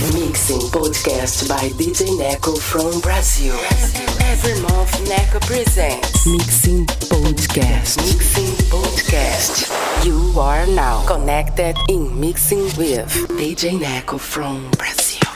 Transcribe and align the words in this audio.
Mixing 0.00 0.60
podcast 0.72 1.46
by 1.46 1.68
DJ 1.76 2.16
Neco 2.16 2.54
from 2.54 3.00
Brazil. 3.02 3.54
Every 4.32 4.58
month, 4.62 4.98
Neco 5.06 5.38
presents 5.40 6.26
Mixing 6.26 6.86
Podcast. 6.86 7.98
Mixing 8.08 8.54
Podcast. 8.72 9.68
You 10.02 10.40
are 10.40 10.66
now 10.68 11.04
connected 11.06 11.76
in 11.90 12.18
Mixing 12.18 12.64
with 12.78 13.12
DJ 13.36 13.78
Neco 13.78 14.16
from 14.16 14.70
Brazil. 14.70 15.29